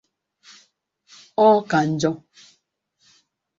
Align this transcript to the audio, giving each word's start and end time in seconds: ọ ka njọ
ọ 1.47 1.47
ka 1.69 1.79
njọ 1.89 2.11